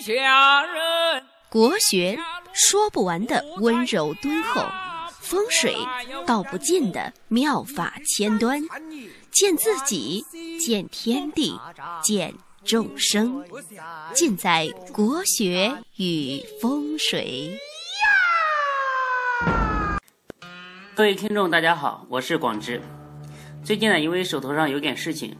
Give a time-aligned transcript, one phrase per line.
[0.00, 1.22] 下人。
[1.48, 2.18] 国学
[2.52, 4.64] 说不完的温柔敦厚，
[5.20, 5.76] 风水
[6.26, 8.60] 道不尽的妙法千端，
[9.30, 10.24] 见自己，
[10.58, 11.58] 见天地，
[12.02, 12.34] 见
[12.64, 13.44] 众生，
[14.12, 17.58] 尽在国学与风水。
[20.96, 22.82] 各位听众，大家好，我是广之。
[23.62, 25.36] 最近呢，因为手头上有点事情，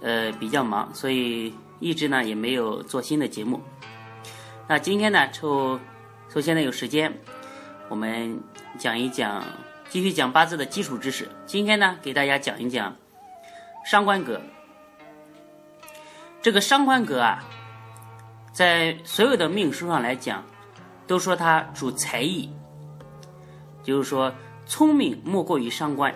[0.00, 1.52] 呃，比较忙，所以
[1.82, 3.60] 一直呢也没有做新的节目。
[4.68, 5.78] 那今天呢，抽
[6.30, 7.12] 抽现在有时间，
[7.88, 8.40] 我们
[8.78, 9.44] 讲一讲，
[9.88, 11.28] 继续讲八字的基础知识。
[11.44, 12.96] 今天呢，给大家讲一讲
[13.84, 14.40] 伤官格。
[16.40, 17.44] 这个伤官格啊，
[18.52, 20.44] 在所有的命书上来讲，
[21.06, 22.50] 都说它主才艺，
[23.82, 24.32] 就是说
[24.66, 26.14] 聪明莫过于伤官。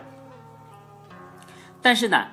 [1.83, 2.29] 但是呢，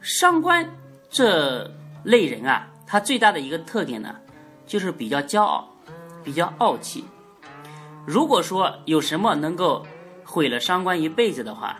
[0.00, 0.68] 伤官
[1.08, 1.70] 这
[2.04, 4.16] 类人啊，他最大的一个特点呢。
[4.64, 5.68] 就是比较骄傲，
[6.24, 7.04] 比较傲气。
[8.06, 9.84] 如果说有什么能够
[10.24, 11.76] 毁了伤官一辈子的话，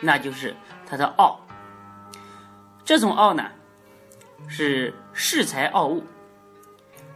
[0.00, 1.40] 那就是他的傲。
[2.84, 3.50] 这种傲呢，
[4.46, 6.02] 是恃才傲物，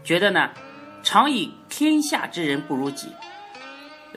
[0.03, 0.50] 觉得呢，
[1.03, 3.12] 常以天下之人不如己，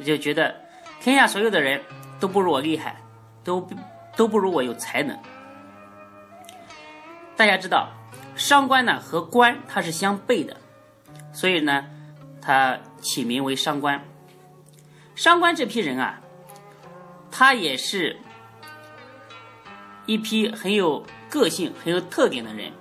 [0.06, 0.56] 就觉得
[1.02, 1.82] 天下所有的人
[2.22, 2.96] 都不如我厉害，
[3.44, 3.68] 都
[4.16, 5.18] 都不如我有才能。
[7.36, 7.90] 大家知道，
[8.42, 10.58] 伤官呢和官它是相悖的。
[11.32, 11.86] 所以呢，
[12.42, 14.04] 他起名为商官。
[15.16, 16.20] 商官这批人啊，
[17.30, 18.18] 他也是
[20.08, 22.72] 一批很有个性、很有特点的人。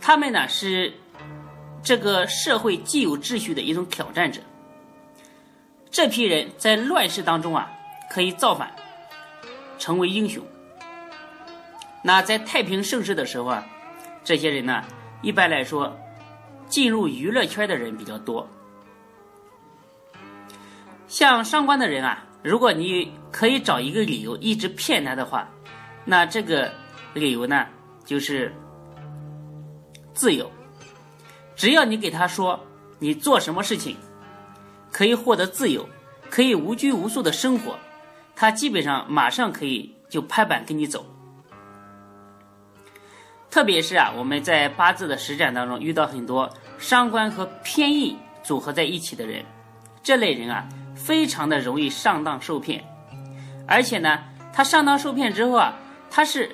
[0.00, 0.94] 他们呢是
[1.82, 4.40] 这个社会既有秩序的一种挑战者。
[5.90, 7.70] 这批人在乱世当中啊，
[8.10, 8.72] 可以造反，
[9.78, 10.42] 成为英雄。
[12.02, 13.66] 那在太平盛世的时候啊，
[14.24, 14.84] 这些人呢，
[15.22, 15.96] 一般来说。
[16.68, 18.48] 进入娱乐圈的人比较多，
[21.08, 25.48] 像上官的人啊，如果你可以找一个理由一直骗他的话，
[26.04, 26.72] 那这个
[27.12, 27.66] 理由呢
[28.04, 28.54] 就是
[30.14, 30.48] 自由。
[31.56, 32.64] 只要你给他说
[33.00, 33.96] 你做什么事情
[34.92, 35.84] 可以获得自由，
[36.30, 37.76] 可以无拘无束的生活，
[38.36, 41.04] 他基本上马上可以就拍板跟你走。
[43.50, 49.44] 特别是啊，我们在八字的实战当中遇到很多伤官和偏印组合在一起的人，
[50.02, 52.84] 这类人啊，非常的容易上当受骗，
[53.66, 54.22] 而且呢，
[54.52, 55.76] 他上当受骗之后啊，
[56.08, 56.48] 他是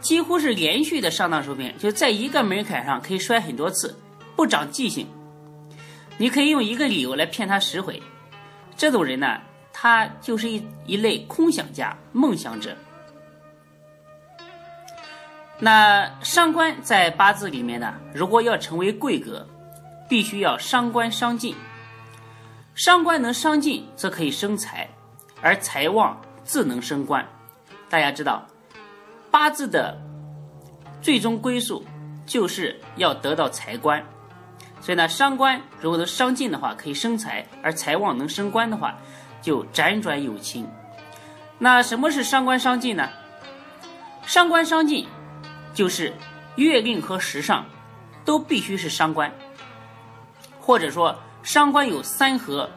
[0.00, 3.96] 几乎是连续的上当受骗，就在一个门槛上可以摔很多次，
[4.34, 5.06] 不长记性。
[6.18, 8.02] 你可以用一个理由来骗他十回，
[8.76, 9.40] 这种人呢，
[9.72, 12.76] 他就是一一类空想家、梦想者。
[15.58, 19.46] 那伤官在八字里面呢，如果要成为贵格，
[20.08, 21.54] 必须要伤官伤尽。
[22.74, 24.88] 伤官能伤尽，则可以生财，
[25.40, 27.24] 而财旺自能升官。
[27.88, 28.44] 大家知道，
[29.30, 29.96] 八字的
[31.00, 31.84] 最终归宿
[32.26, 34.04] 就是要得到财官，
[34.80, 38.98] 所以呢，伤官如果能伤尽的话，可以生财，而财旺能升官的话，
[39.40, 40.68] 就辗转有情。
[41.58, 43.08] 那什么是伤官伤尽呢？
[44.26, 45.06] 伤官伤尽。
[45.74, 46.12] 就是
[46.56, 47.66] 月令和时上
[48.24, 49.30] 都必须是伤官，
[50.60, 52.70] 或者说伤官有三合、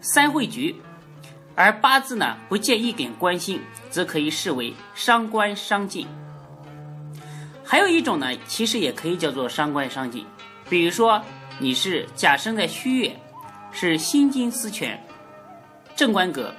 [0.00, 0.76] 三会局，
[1.56, 6.06] 而八字呢不见一点官星，则可以视为伤官伤尽。
[7.64, 10.26] 还有一种呢，其实也可以叫做伤官伤尽，
[10.68, 11.20] 比如说
[11.58, 13.18] 你是甲生在戌月，
[13.72, 15.02] 是辛金司权，
[15.96, 16.54] 正官格，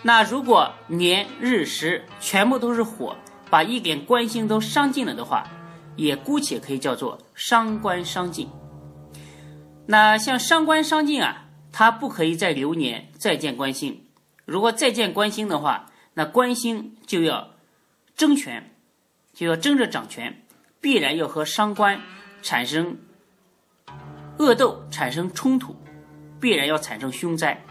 [0.00, 3.14] 那如果年日时全部都是火。
[3.52, 5.46] 把一点官星都伤尽了的话，
[5.94, 8.48] 也姑且可以叫做伤官伤尽。
[9.84, 14.06] 那像伤官伤尽啊，它不可以在流年再见官星。
[14.46, 17.50] 如果再见官星的话，那官星就要
[18.16, 18.74] 争权，
[19.34, 20.42] 就要争着掌权，
[20.80, 22.00] 必然要和伤官
[22.40, 22.96] 产生
[24.38, 25.76] 恶斗，产生冲突，
[26.40, 27.62] 必然要产生凶灾。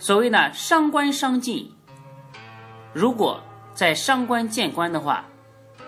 [0.00, 1.72] 所谓呢，伤官伤尽，
[2.92, 3.40] 如果。
[3.78, 5.24] 在伤官见官的话，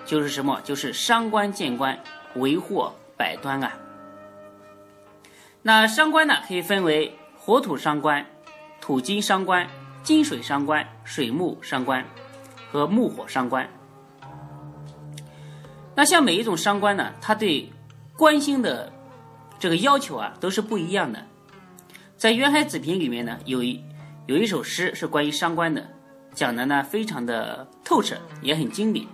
[0.07, 0.61] 就是什么？
[0.63, 1.99] 就是伤官见官，
[2.37, 3.73] 为祸百端啊。
[5.61, 8.25] 那伤官呢，可以分为火土伤官、
[8.81, 9.69] 土金伤官、
[10.05, 12.05] 金水伤官、水木伤官
[12.71, 13.69] 和木火伤官。
[15.97, 17.73] 那像每一种伤官呢，它对
[18.17, 18.93] 官星的
[19.59, 21.27] 这个要求啊，都是不一样的。
[22.17, 23.85] 在《渊海子平》里面呢，有一
[24.27, 25.85] 有一首诗是关于伤官的。
[26.35, 29.07] 讲的呢非常的透彻，也很经典，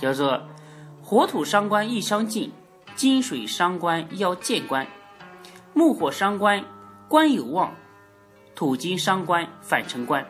[0.00, 0.42] 叫做
[1.02, 2.52] “火土伤官易伤尽，
[2.94, 4.86] 金水伤官要见官。
[5.74, 6.64] 木火伤官
[7.06, 7.72] 官有望，
[8.54, 10.26] 土金伤官反成官。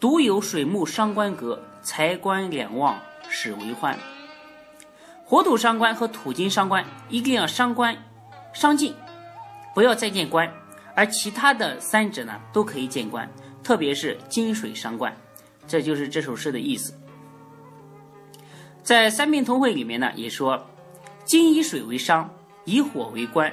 [0.00, 3.96] 独有水木伤官格，财官两旺始为欢。
[5.24, 7.96] 火土伤官和土金伤官一定要伤官
[8.52, 8.94] 伤尽，
[9.74, 10.50] 不要再见官。
[10.96, 13.30] 而其他的三者呢，都可以见官，
[13.62, 15.14] 特别是金水伤官，
[15.66, 16.94] 这就是这首诗的意思。
[18.82, 20.66] 在《三命通会》里面呢，也说
[21.24, 22.28] 金以水为伤，
[22.64, 23.52] 以火为官。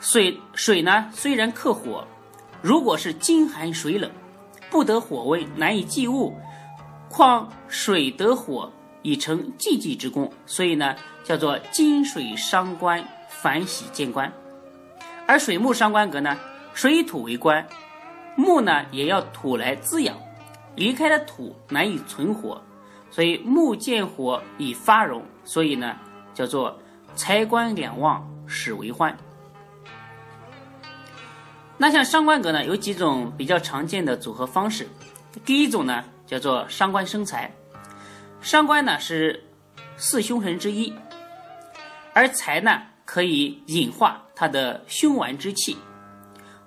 [0.00, 2.06] 水水呢，虽然克火，
[2.60, 4.10] 如果是金寒水冷。
[4.70, 6.36] 不得火威，难以济物。
[7.08, 8.72] 况水得火，
[9.02, 14.32] 已成济济之功，所以呢，叫做金水伤官，反喜见官。
[15.28, 16.36] 而水木伤官格呢，
[16.72, 17.64] 水土为官，
[18.36, 20.16] 木呢也要土来滋养，
[20.74, 22.60] 离开了土难以存活，
[23.10, 25.96] 所以木见火以发荣，所以呢，
[26.34, 26.76] 叫做
[27.14, 29.16] 财官两旺，始为欢。
[31.76, 34.88] 那像伤官格呢，有几种比较常见的组合方式。
[35.44, 37.52] 第一种呢，叫做伤官生财。
[38.40, 39.42] 伤官呢是
[39.96, 40.92] 四凶神之一，
[42.12, 45.76] 而财呢可以引化它的凶顽之气，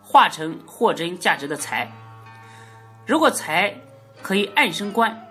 [0.09, 1.92] 化成货真价值的财。
[3.06, 3.75] 如果财
[4.21, 5.21] 可以暗生官，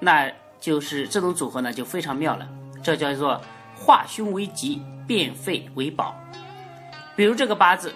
[0.00, 2.48] 那就是这种组合呢就非常妙了。
[2.82, 3.38] 这叫做
[3.74, 6.18] 化凶为吉，变废为宝。
[7.14, 7.94] 比如这个八字。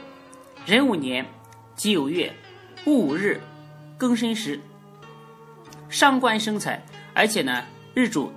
[0.67, 1.25] 壬午年，
[1.75, 2.31] 己酉月，
[2.85, 3.41] 戊午日，
[3.99, 4.61] 庚申时，
[5.89, 6.85] 伤官生财，
[7.15, 7.65] 而且呢，
[7.95, 8.31] 日主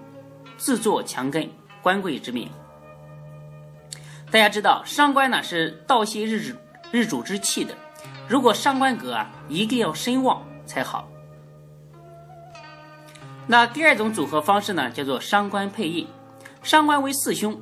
[0.57, 1.49] 自作强根，
[1.81, 2.49] 官贵之命。
[4.31, 6.55] 大家知道，伤官呢是盗泄日主
[6.93, 7.75] 日主之气的，
[8.29, 11.09] 如果伤官格啊，一定要身旺才好。
[13.47, 16.07] 那第二种组合方式呢，叫做伤官配印。
[16.61, 17.59] 伤官为四凶，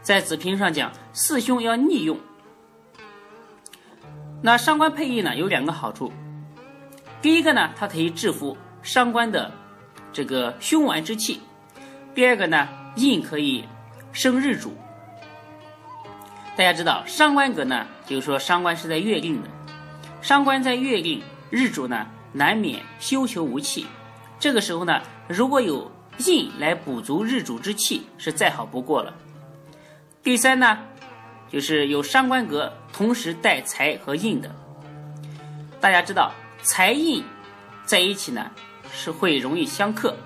[0.00, 2.18] 在子平上讲，四凶要逆用。
[4.40, 6.10] 那伤官配印呢，有两个好处。
[7.20, 9.52] 第一个呢，它可以制服伤官的
[10.14, 11.40] 这个凶顽之气；
[12.14, 12.66] 第二个呢，
[12.96, 13.66] 印可以
[14.12, 14.72] 生日主。
[16.56, 19.48] 大家知道，伤官格呢，就是说伤官是在月令的，
[20.20, 23.86] 伤官在月令，日主呢难免休囚无气。
[24.38, 29.14] 这个时候呢，如果有印来补足日主之气，是再好不过了。
[30.22, 30.78] 第三呢。
[31.50, 34.50] 就是有伤官格同时带财和印的，
[35.82, 36.32] 大家知道
[36.62, 37.22] 财印
[37.84, 38.50] 在一起呢
[38.90, 40.16] 是会容易相克，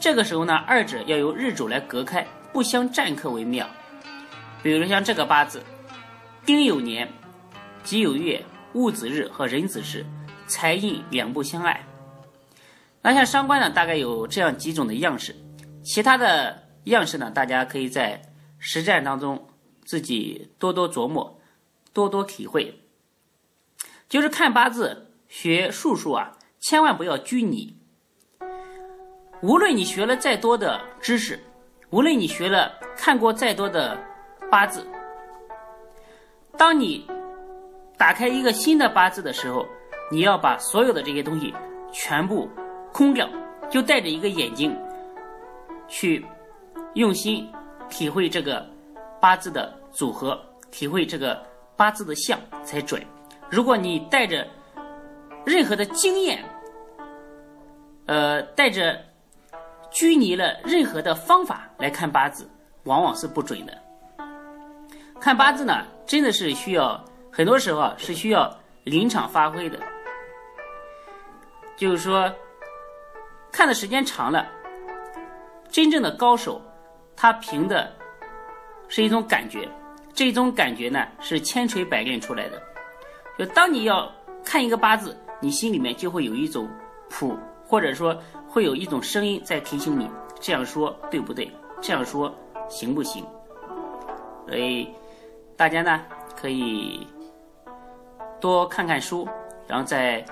[0.00, 3.64] 这个时候呢二者要由日主来隔开，不相占克为妙。
[4.62, 5.62] 比如像这个八字，
[6.44, 7.08] 丁酉年、
[7.82, 10.04] 己酉月、戊子日和壬子时，
[10.46, 11.86] 财印两不相爱。
[13.02, 15.34] 那像伤官呢，大概有这样几种的样式，
[15.82, 18.20] 其他的样式呢，大家可以在
[18.58, 19.46] 实战当中。
[19.82, 21.40] 自己多多琢磨，
[21.92, 22.80] 多多体会。
[24.08, 27.76] 就是看八字学术数啊，千万不要拘泥。
[29.42, 31.40] 无论你学了再多的知识，
[31.88, 33.98] 无论你学了看过再多的
[34.50, 34.86] 八字，
[36.56, 37.06] 当你
[37.96, 39.66] 打开一个新的八字的时候，
[40.10, 41.54] 你要把所有的这些东西
[41.92, 42.48] 全部
[42.92, 43.28] 空掉，
[43.70, 44.76] 就带着一个眼睛
[45.88, 46.24] 去
[46.94, 47.50] 用心
[47.88, 48.66] 体会这个
[49.20, 49.78] 八字的。
[49.92, 50.40] 组合
[50.70, 51.44] 体会这个
[51.76, 53.04] 八字的相才准。
[53.50, 54.46] 如果你带着
[55.44, 56.44] 任何的经验，
[58.06, 58.96] 呃，带着
[59.90, 62.48] 拘泥了任何的方法来看八字，
[62.84, 63.76] 往往是不准的。
[65.20, 68.50] 看八字呢，真的是需要很多时候，是需要
[68.84, 69.78] 临场发挥的。
[71.76, 72.32] 就是说，
[73.52, 74.48] 看的时间长了，
[75.70, 76.60] 真正的高手，
[77.14, 77.92] 他凭的
[78.88, 79.68] 是一种感觉。
[80.12, 82.60] 这种感觉呢，是千锤百炼出来的。
[83.38, 84.10] 就当你要
[84.44, 86.68] 看一个八字，你心里面就会有一种
[87.08, 88.14] 谱，或者说
[88.48, 90.10] 会有一种声音在提醒你
[90.40, 91.50] 这样说对不对，
[91.80, 92.34] 这样说
[92.68, 93.24] 行不行。
[94.46, 94.92] 所以
[95.60, 96.00] 大家呢
[96.34, 97.06] 可以
[98.40, 99.28] 多看看书，
[99.68, 100.24] 然后在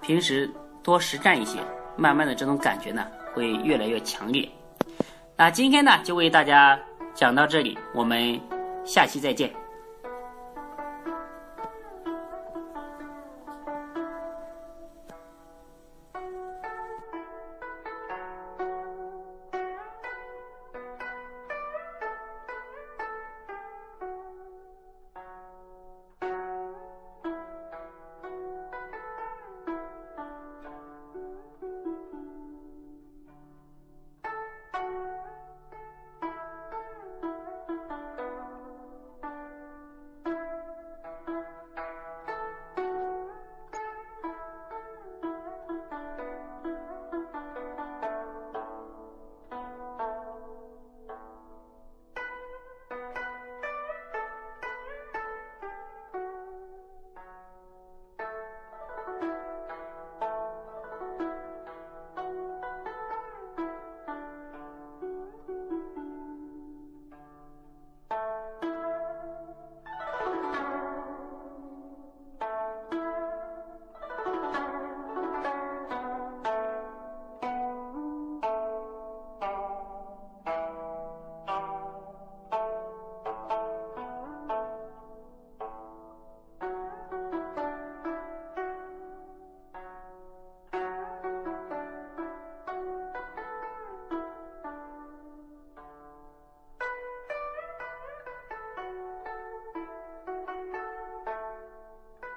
[0.00, 0.48] 平时
[0.80, 1.58] 多实战一些，
[1.96, 4.48] 慢慢的这种感觉呢会越来越强烈。
[5.36, 6.78] 那今天呢就为大家
[7.16, 8.40] 讲到这里，我们。
[8.84, 9.52] 下期再见。